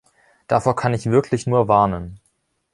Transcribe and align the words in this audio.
Davor 0.47 0.75
kann 0.75 0.95
ich 0.95 1.11
wirklich 1.11 1.45
nur 1.45 1.67
warnen. 1.67 2.19